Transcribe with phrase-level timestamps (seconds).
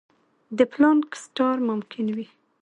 [0.57, 2.27] د پلانک سټار ممکن وي.